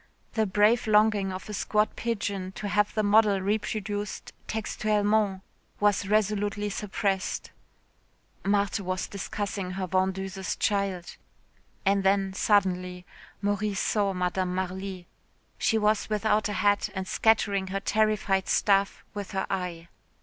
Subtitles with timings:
[0.33, 5.43] The brave longing of a squat pigeon to have the model reproduced "textuellement"
[5.79, 7.51] was resolutely suppressed.
[8.43, 11.17] Marthe was discussing her vendeuse's child....
[11.85, 13.05] And then suddenly
[13.43, 15.05] Maurice saw Madame Marly.
[15.59, 19.87] She was without a hat and scattering her terrified staff with her eye.